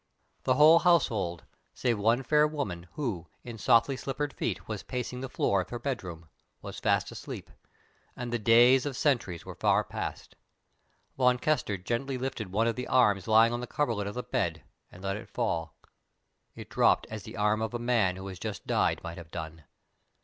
The 0.45 0.55
whole 0.55 0.79
household, 0.79 1.43
save 1.75 1.99
one 1.99 2.23
fair 2.23 2.47
woman, 2.47 2.87
who, 2.93 3.27
in 3.43 3.59
softly 3.59 3.95
slippered 3.95 4.33
feet, 4.33 4.67
was 4.67 4.81
pacing 4.81 5.21
the 5.21 5.29
floor 5.29 5.61
of 5.61 5.69
her 5.69 5.77
bedroom, 5.77 6.27
was 6.59 6.79
fast 6.79 7.11
asleep, 7.11 7.51
and 8.15 8.33
the 8.33 8.39
days 8.39 8.87
of 8.87 8.97
sentries 8.97 9.45
were 9.45 9.53
far 9.53 9.83
past. 9.83 10.35
Von 11.19 11.37
Kessner 11.37 11.77
gently 11.77 12.17
lifted 12.17 12.51
one 12.51 12.65
of 12.65 12.75
the 12.75 12.87
arms 12.87 13.27
lying 13.27 13.53
on 13.53 13.59
the 13.59 13.67
coverlet 13.67 14.07
of 14.07 14.15
the 14.15 14.23
bed 14.23 14.63
and 14.91 15.03
let 15.03 15.17
it 15.17 15.29
fall. 15.29 15.75
It 16.55 16.67
dropped 16.69 17.05
as 17.11 17.21
the 17.21 17.37
arm 17.37 17.61
of 17.61 17.75
a 17.75 17.77
man 17.77 18.15
who 18.15 18.25
had 18.25 18.41
just 18.41 18.65
died 18.65 19.01
might 19.03 19.19
have 19.19 19.29
done. 19.29 19.65